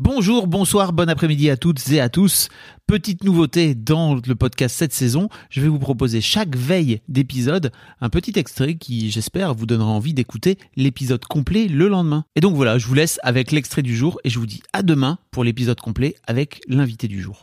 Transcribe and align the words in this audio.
Bonjour, 0.00 0.46
bonsoir, 0.46 0.92
bon 0.92 1.08
après-midi 1.10 1.50
à 1.50 1.56
toutes 1.56 1.90
et 1.90 2.00
à 2.00 2.08
tous. 2.08 2.48
Petite 2.86 3.24
nouveauté 3.24 3.74
dans 3.74 4.14
le 4.14 4.34
podcast 4.36 4.76
cette 4.78 4.92
saison, 4.92 5.28
je 5.50 5.60
vais 5.60 5.66
vous 5.66 5.80
proposer 5.80 6.20
chaque 6.20 6.54
veille 6.56 7.00
d'épisode 7.08 7.72
un 8.00 8.08
petit 8.08 8.38
extrait 8.38 8.76
qui, 8.76 9.10
j'espère, 9.10 9.54
vous 9.54 9.66
donnera 9.66 9.90
envie 9.90 10.14
d'écouter 10.14 10.56
l'épisode 10.76 11.24
complet 11.24 11.66
le 11.66 11.88
lendemain. 11.88 12.24
Et 12.36 12.40
donc 12.40 12.54
voilà, 12.54 12.78
je 12.78 12.86
vous 12.86 12.94
laisse 12.94 13.18
avec 13.24 13.50
l'extrait 13.50 13.82
du 13.82 13.96
jour 13.96 14.20
et 14.22 14.30
je 14.30 14.38
vous 14.38 14.46
dis 14.46 14.62
à 14.72 14.82
demain 14.84 15.18
pour 15.32 15.42
l'épisode 15.42 15.80
complet 15.80 16.14
avec 16.28 16.60
l'invité 16.68 17.08
du 17.08 17.20
jour. 17.20 17.42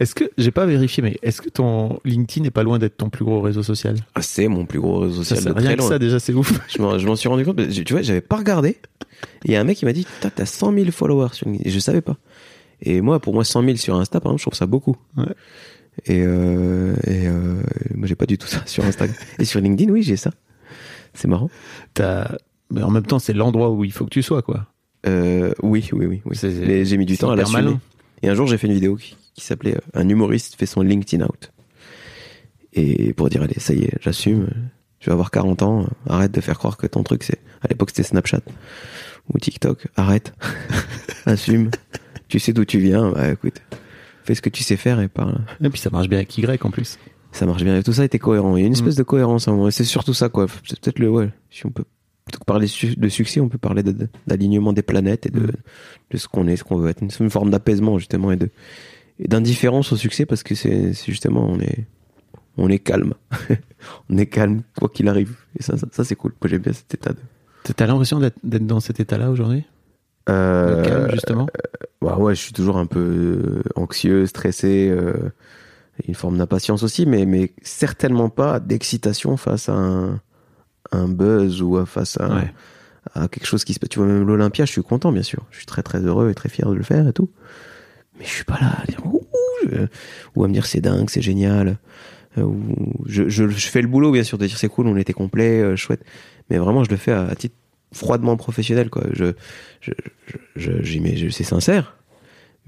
Est-ce 0.00 0.14
que, 0.14 0.24
j'ai 0.36 0.50
pas 0.50 0.66
vérifié, 0.66 1.02
mais 1.02 1.16
est-ce 1.22 1.40
que 1.40 1.48
ton 1.48 1.98
LinkedIn 2.04 2.42
n'est 2.44 2.50
pas 2.50 2.62
loin 2.64 2.78
d'être 2.78 2.98
ton 2.98 3.08
plus 3.08 3.24
gros 3.24 3.40
réseau 3.40 3.62
social? 3.62 3.96
Ah, 4.14 4.20
c'est 4.20 4.48
mon 4.48 4.66
plus 4.66 4.80
gros 4.80 4.98
réseau 4.98 5.22
Ça, 5.24 5.36
social 5.36 5.42
c'est 5.44 5.48
de 5.48 5.54
Rien 5.54 5.64
très 5.68 5.76
que 5.76 5.80
loin. 5.80 5.88
ça, 5.88 5.98
déjà, 5.98 6.20
c'est 6.20 6.34
ouf. 6.34 6.52
Je 6.68 6.82
m'en, 6.82 6.98
je 6.98 7.06
m'en 7.06 7.16
suis 7.16 7.30
rendu 7.30 7.46
compte. 7.46 7.56
mais 7.56 7.68
Tu 7.68 7.90
vois, 7.94 8.02
j'avais 8.02 8.20
pas 8.20 8.36
regardé. 8.36 8.76
Il 9.44 9.50
y 9.52 9.56
a 9.56 9.60
un 9.60 9.64
mec 9.64 9.78
qui 9.78 9.84
m'a 9.84 9.92
dit, 9.92 10.06
t'as 10.20 10.44
100 10.46 10.72
000 10.74 10.90
followers 10.90 11.28
sur 11.32 11.46
LinkedIn. 11.48 11.68
Et 11.68 11.72
je 11.72 11.78
savais 11.78 12.00
pas. 12.00 12.16
Et 12.82 13.00
moi, 13.00 13.20
pour 13.20 13.32
moi, 13.34 13.44
100 13.44 13.62
000 13.64 13.76
sur 13.76 13.96
Insta, 13.96 14.20
par 14.20 14.30
exemple, 14.32 14.40
je 14.40 14.44
trouve 14.44 14.58
ça 14.58 14.66
beaucoup. 14.66 14.96
Ouais. 15.16 15.24
Et, 16.06 16.20
euh, 16.22 16.94
et 17.06 17.26
euh, 17.26 17.62
moi, 17.94 18.06
j'ai 18.06 18.14
pas 18.16 18.26
du 18.26 18.36
tout 18.36 18.46
ça 18.46 18.62
sur 18.66 18.84
Instagram. 18.84 19.16
et 19.38 19.44
sur 19.44 19.60
LinkedIn, 19.60 19.90
oui, 19.90 20.02
j'ai 20.02 20.16
ça. 20.16 20.30
C'est 21.14 21.28
marrant. 21.28 21.48
T'as- 21.94 22.36
Mais 22.70 22.82
en 22.82 22.90
même 22.90 23.06
temps, 23.06 23.18
c'est 23.18 23.32
l'endroit 23.32 23.70
où 23.70 23.84
il 23.84 23.92
faut 23.92 24.04
que 24.04 24.10
tu 24.10 24.22
sois, 24.22 24.42
quoi. 24.42 24.66
Euh, 25.06 25.52
oui, 25.62 25.88
oui, 25.92 26.06
oui. 26.06 26.20
oui. 26.26 26.36
C'est- 26.36 26.50
Mais 26.66 26.84
j'ai 26.84 26.96
mis 26.98 27.06
du 27.06 27.16
temps 27.16 27.30
à 27.30 27.36
l'assumer. 27.36 27.62
malin. 27.62 27.80
Et 28.22 28.28
un 28.28 28.34
jour, 28.34 28.46
j'ai 28.46 28.58
fait 28.58 28.66
une 28.66 28.74
vidéo 28.74 28.96
qui, 28.96 29.16
qui 29.34 29.44
s'appelait 29.44 29.76
euh, 29.76 29.80
Un 29.94 30.08
humoriste 30.08 30.56
fait 30.58 30.66
son 30.66 30.82
LinkedIn 30.82 31.24
out. 31.24 31.52
Et 32.72 33.12
pour 33.14 33.28
dire, 33.30 33.42
allez, 33.42 33.58
ça 33.58 33.72
y 33.72 33.84
est, 33.84 33.92
j'assume. 34.02 34.48
Je 35.00 35.06
vais 35.06 35.12
avoir 35.12 35.30
40 35.30 35.62
ans. 35.62 35.82
euh, 35.82 36.12
Arrête 36.12 36.32
de 36.32 36.40
faire 36.40 36.58
croire 36.58 36.76
que 36.76 36.86
ton 36.86 37.02
truc, 37.02 37.22
c'est. 37.22 37.38
À 37.62 37.68
l'époque, 37.68 37.90
c'était 37.90 38.02
Snapchat 38.02 38.40
ou 39.32 39.38
TikTok. 39.38 39.88
Arrête. 39.96 40.32
Assume. 41.26 41.70
Tu 42.28 42.38
sais 42.38 42.52
d'où 42.52 42.64
tu 42.64 42.78
viens. 42.78 43.10
Bah 43.12 43.30
écoute, 43.32 43.60
fais 44.24 44.34
ce 44.34 44.42
que 44.42 44.50
tu 44.50 44.62
sais 44.62 44.76
faire 44.76 45.00
et 45.00 45.08
parle. 45.08 45.40
Et 45.62 45.68
puis 45.70 45.80
ça 45.80 45.90
marche 45.90 46.08
bien 46.08 46.18
avec 46.18 46.36
Y 46.36 46.64
en 46.64 46.70
plus. 46.70 46.98
Ça 47.32 47.46
marche 47.46 47.62
bien. 47.64 47.76
Et 47.76 47.82
tout 47.82 47.92
ça 47.92 48.04
était 48.04 48.18
cohérent. 48.18 48.56
Il 48.56 48.60
y 48.60 48.64
a 48.64 48.66
une 48.66 48.72
espèce 48.72 48.96
de 48.96 49.02
cohérence 49.02 49.46
à 49.48 49.50
un 49.50 49.54
moment. 49.54 49.68
Et 49.68 49.72
c'est 49.72 49.84
surtout 49.84 50.14
ça, 50.14 50.28
quoi. 50.28 50.46
C'est 50.64 50.80
peut-être 50.80 50.98
le, 50.98 51.10
ouais. 51.10 51.28
Si 51.50 51.66
on 51.66 51.70
peut 51.70 51.84
plutôt 52.24 52.38
que 52.40 52.44
parler 52.44 52.66
de 52.96 53.08
succès, 53.08 53.40
on 53.40 53.48
peut 53.48 53.58
parler 53.58 53.82
de- 53.82 54.08
d'alignement 54.26 54.72
des 54.72 54.82
planètes 54.82 55.26
et 55.26 55.30
de, 55.30 55.52
de 56.10 56.16
ce 56.16 56.26
qu'on 56.28 56.48
est, 56.48 56.56
ce 56.56 56.64
qu'on 56.64 56.76
veut 56.78 56.88
être. 56.90 57.02
Une, 57.02 57.10
une 57.20 57.30
forme 57.30 57.50
d'apaisement, 57.50 57.98
justement, 57.98 58.32
et 58.32 58.36
de, 58.36 58.48
et 59.20 59.28
d'indifférence 59.28 59.92
au 59.92 59.96
succès 59.96 60.26
parce 60.26 60.42
que 60.42 60.54
c'est, 60.56 60.92
c'est 60.92 61.06
justement, 61.12 61.46
on 61.48 61.60
est, 61.60 61.86
on 62.56 62.68
est 62.68 62.78
calme. 62.80 63.14
on 64.10 64.16
est 64.18 64.26
calme, 64.26 64.62
quoi 64.78 64.88
qu'il 64.88 65.06
arrive. 65.08 65.36
Et 65.58 65.62
ça, 65.62 65.76
ça, 65.76 65.86
ça, 65.92 66.04
c'est 66.04 66.16
cool. 66.16 66.32
Moi, 66.42 66.48
j'aime 66.48 66.62
bien 66.62 66.72
cet 66.72 66.92
état 66.94 67.12
de, 67.12 67.18
T'as- 67.74 67.86
l'impression 67.86 68.20
d'être 68.20 68.66
dans 68.66 68.80
cet 68.80 69.00
état-là 69.00 69.30
aujourd'hui? 69.30 69.64
Euh, 70.28 70.84
calme, 70.84 71.10
justement? 71.12 71.46
bah 72.02 72.16
ouais, 72.18 72.34
je 72.34 72.40
suis 72.40 72.52
toujours 72.52 72.78
un 72.78 72.86
peu 72.86 73.00
euh, 73.00 73.62
anxieux, 73.76 74.26
stressé, 74.26 74.88
euh, 74.90 75.14
une 76.06 76.14
forme 76.14 76.38
d'impatience 76.38 76.82
aussi, 76.82 77.06
mais, 77.06 77.26
mais 77.26 77.52
certainement 77.62 78.28
pas 78.28 78.58
d'excitation 78.60 79.36
face 79.36 79.68
à 79.68 79.74
un, 79.74 80.20
un 80.92 81.08
buzz 81.08 81.62
ou 81.62 81.76
à- 81.76 81.86
face 81.86 82.18
à, 82.20 82.28
Ouais. 82.34 82.52
à 83.14 83.28
quelque 83.28 83.46
chose 83.46 83.64
qui 83.64 83.72
se 83.74 83.78
passe. 83.78 83.88
Tu 83.88 83.98
vois, 84.00 84.08
même 84.08 84.26
l'Olympia, 84.26 84.64
je 84.64 84.72
suis 84.72 84.82
content, 84.82 85.12
bien 85.12 85.22
sûr. 85.22 85.44
Je 85.50 85.58
suis 85.58 85.66
très 85.66 85.82
très 85.82 86.00
heureux 86.00 86.28
et 86.30 86.34
très 86.34 86.48
fier 86.48 86.68
de 86.68 86.74
le 86.74 86.82
faire 86.82 87.06
et 87.08 87.12
tout. 87.12 87.30
Mais 88.18 88.24
je 88.24 88.30
suis 88.30 88.44
pas 88.44 88.58
là 88.60 88.72
à 88.82 88.86
dire 88.86 89.04
ouh, 89.06 89.22
je- 89.70 89.86
ou 90.34 90.44
à 90.44 90.48
me 90.48 90.52
dire 90.52 90.66
c'est 90.66 90.80
dingue, 90.80 91.08
c'est 91.08 91.22
génial. 91.22 91.78
Euh, 92.38 92.42
ou 92.42 92.58
je, 93.06 93.28
je, 93.28 93.48
je 93.48 93.66
fais 93.68 93.82
le 93.82 93.88
boulot, 93.88 94.12
bien 94.12 94.22
sûr, 94.24 94.38
de 94.38 94.46
dire 94.46 94.58
c'est 94.58 94.68
cool, 94.68 94.86
on 94.86 94.96
était 94.96 95.12
complet, 95.12 95.60
euh, 95.62 95.76
chouette. 95.76 96.04
Mais 96.50 96.58
vraiment, 96.58 96.84
je 96.84 96.90
le 96.90 96.96
fais 96.96 97.12
à, 97.12 97.26
à 97.26 97.34
titre 97.34 97.54
froidement 97.92 98.36
professionnel, 98.36 98.90
quoi. 98.90 99.04
Je, 99.12 99.32
je, 99.80 99.92
je, 100.56 101.28
c'est 101.30 101.44
sincère. 101.44 101.96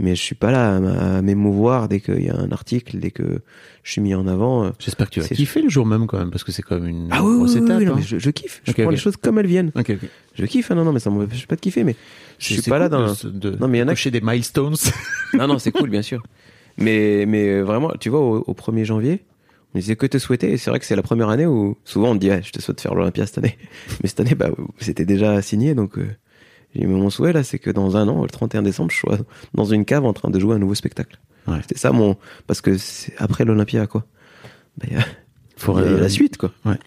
Mais 0.00 0.14
je 0.14 0.22
suis 0.22 0.36
pas 0.36 0.52
là 0.52 0.76
à, 0.76 1.22
m'émouvoir 1.22 1.88
dès 1.88 1.98
qu'il 1.98 2.22
y 2.22 2.28
a 2.30 2.36
un 2.36 2.52
article, 2.52 2.98
dès 3.00 3.10
que 3.10 3.40
je 3.82 3.90
suis 3.92 4.00
mis 4.00 4.14
en 4.14 4.28
avant. 4.28 4.66
euh. 4.66 4.70
J'espère 4.78 5.08
que 5.10 5.14
tu 5.14 5.20
vas 5.20 5.26
kiffer 5.26 5.60
le 5.60 5.68
jour 5.68 5.86
même 5.86 6.06
quand 6.06 6.18
même, 6.18 6.30
parce 6.30 6.44
que 6.44 6.52
c'est 6.52 6.62
quand 6.62 6.76
même 6.78 6.86
une 6.88 7.08
Ah 7.10 7.24
oui, 7.24 7.36
grosse 7.36 7.54
oui, 7.56 7.64
étape. 7.64 7.78
oui, 7.78 7.84
non, 7.84 7.92
hein. 7.94 7.96
mais 7.96 8.02
je, 8.02 8.16
je 8.16 8.30
kiffe. 8.30 8.62
Je 8.64 8.70
prends 8.72 8.90
les 8.90 8.96
choses 8.96 9.16
comme 9.16 9.40
elles 9.40 9.48
viennent. 9.48 9.72
Je 10.36 10.44
kiffe, 10.46 10.70
hein, 10.70 10.76
non, 10.76 10.84
non, 10.84 10.92
mais 10.92 11.00
ça 11.00 11.10
m'empêche 11.10 11.48
pas 11.48 11.56
de 11.56 11.60
kiffer, 11.60 11.82
mais 11.82 11.96
je 12.38 12.54
suis 12.54 12.62
pas 12.70 12.78
là 12.78 12.88
dans. 12.88 13.12
de, 13.12 13.28
de, 13.28 13.56
Non, 13.58 13.66
mais 13.66 13.78
il 13.78 13.80
y 13.80 13.84
en 13.84 13.88
a 13.88 13.92
cocher 13.92 14.12
des 14.12 14.20
milestones. 14.20 14.76
Non, 15.34 15.48
non, 15.48 15.58
c'est 15.58 15.72
cool, 15.72 15.90
bien 15.90 16.02
sûr. 16.02 16.22
Mais, 16.78 17.26
mais 17.26 17.60
vraiment, 17.60 17.90
tu 17.98 18.08
vois, 18.08 18.20
au, 18.20 18.44
au 18.46 18.54
1er 18.54 18.84
janvier, 18.84 19.24
on 19.74 19.78
disait 19.78 19.96
que 19.96 20.06
te 20.06 20.18
souhaiter. 20.18 20.52
Et 20.52 20.56
c'est 20.56 20.70
vrai 20.70 20.78
que 20.78 20.86
c'est 20.86 20.96
la 20.96 21.02
première 21.02 21.28
année 21.28 21.46
où 21.46 21.76
souvent 21.84 22.10
on 22.10 22.14
te 22.14 22.18
dit, 22.20 22.30
Ah, 22.30 22.40
je 22.40 22.50
te 22.52 22.60
souhaite 22.60 22.80
faire 22.80 22.94
l'Olympia 22.94 23.26
cette 23.26 23.38
année. 23.38 23.56
Mais 24.02 24.08
cette 24.08 24.20
année, 24.20 24.34
bah, 24.34 24.50
c'était 24.78 25.04
déjà 25.04 25.40
signé. 25.42 25.74
Donc, 25.74 25.98
euh, 25.98 26.08
j'ai 26.74 26.86
mon 26.86 27.10
souhait, 27.10 27.32
là, 27.32 27.42
c'est 27.44 27.58
que 27.58 27.70
dans 27.70 27.96
un 27.96 28.08
an, 28.08 28.22
le 28.22 28.28
31 28.28 28.62
décembre, 28.62 28.90
je 28.90 28.96
sois 28.98 29.18
dans 29.54 29.64
une 29.64 29.84
cave 29.84 30.04
en 30.04 30.12
train 30.12 30.30
de 30.30 30.38
jouer 30.38 30.54
un 30.54 30.58
nouveau 30.58 30.74
spectacle. 30.74 31.18
Ouais. 31.46 31.58
C'était 31.62 31.78
ça 31.78 31.92
mon. 31.92 32.16
Parce 32.46 32.60
que 32.60 32.76
c'est- 32.76 33.14
après 33.18 33.44
l'Olympia, 33.44 33.86
quoi. 33.86 34.04
Bah, 34.76 34.86
il 34.90 34.96
y 34.96 35.00
a- 35.00 35.04
Faut 35.56 35.78
il 35.80 35.90
y 35.90 35.94
a 35.94 35.98
la 35.98 36.08
suite, 36.08 36.36
quoi. 36.36 36.52
Ouais. 36.64 36.78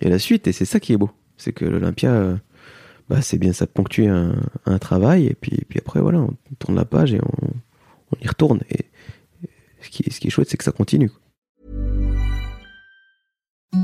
Il 0.00 0.04
y 0.04 0.06
a 0.08 0.10
la 0.10 0.18
suite, 0.18 0.46
et 0.46 0.52
c'est 0.52 0.64
ça 0.64 0.80
qui 0.80 0.92
est 0.92 0.96
beau. 0.96 1.10
C'est 1.36 1.52
que 1.52 1.64
l'Olympia, 1.64 2.10
euh, 2.10 2.36
bah, 3.08 3.22
c'est 3.22 3.38
bien, 3.38 3.52
ça 3.52 3.66
ponctue 3.66 4.06
un, 4.08 4.34
un 4.66 4.78
travail, 4.78 5.26
et 5.26 5.34
puis, 5.40 5.58
puis 5.68 5.78
après, 5.78 6.00
voilà, 6.00 6.18
on 6.20 6.34
tourne 6.58 6.74
la 6.76 6.84
page 6.84 7.14
et 7.14 7.20
on, 7.22 7.46
on 8.12 8.16
y 8.22 8.26
retourne. 8.28 8.60
Et, 8.70 8.80
et 9.44 9.48
ce, 9.80 9.90
qui, 9.90 10.02
est- 10.02 10.10
ce 10.12 10.20
qui 10.20 10.26
est 10.26 10.30
chouette, 10.30 10.48
c'est 10.50 10.56
que 10.56 10.64
ça 10.64 10.72
continue. 10.72 11.08
quoi. 11.08 11.20
Mm-hmm. 13.74 13.83